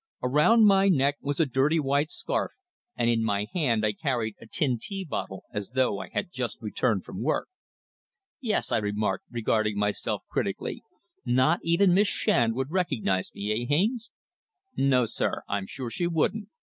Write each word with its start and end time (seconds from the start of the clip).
Around 0.23 0.65
my 0.65 0.89
neck 0.89 1.17
was 1.21 1.39
a 1.39 1.45
dirty 1.45 1.79
white 1.79 2.09
scarf 2.09 2.53
and 2.95 3.07
in 3.07 3.23
my 3.23 3.45
hand 3.53 3.85
I 3.85 3.91
carried 3.93 4.33
a 4.41 4.47
tin 4.47 4.79
tea 4.81 5.05
bottle 5.07 5.43
as 5.53 5.73
though 5.75 5.99
I 5.99 6.09
had 6.09 6.31
just 6.31 6.57
returned 6.59 7.05
from 7.05 7.21
work. 7.21 7.49
"Yes," 8.39 8.71
I 8.71 8.77
remarked, 8.77 9.25
regarding 9.29 9.77
myself 9.77 10.23
critically. 10.27 10.81
"Not 11.23 11.59
even 11.61 11.93
Miss 11.93 12.07
Shand 12.07 12.55
would 12.55 12.71
recognise 12.71 13.29
me 13.35 13.51
eh, 13.51 13.67
Haines?" 13.69 14.09
"No, 14.75 15.05
sir. 15.05 15.43
I'm 15.47 15.67
sure 15.67 15.91
she 15.91 16.07
wouldn't. 16.07 16.49